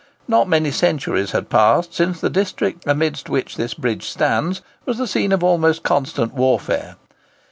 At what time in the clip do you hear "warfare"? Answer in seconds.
6.33-6.95